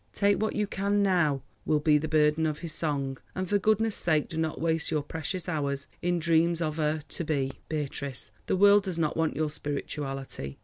[0.13, 3.95] Take what you can now will be the burden of his song, and for goodness'
[3.95, 7.51] sake do not waste your precious hours in dreams of a To Be.
[7.69, 10.57] Beatrice, the world does not want your spirituality.